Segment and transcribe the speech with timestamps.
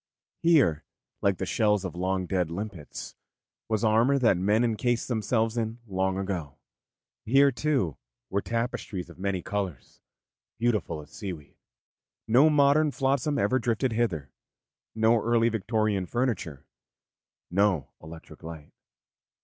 [0.41, 0.83] Here,
[1.21, 3.13] like the shells of long dead limpets,
[3.69, 6.57] was armour that men encased themselves in long ago;
[7.23, 7.97] here, too,
[8.31, 10.01] were tapestries of many colours,
[10.57, 11.55] beautiful as seaweed;
[12.27, 14.31] no modern flotsam ever drifted hither,
[14.95, 16.65] no early Victorian furniture,
[17.51, 18.71] no electric light.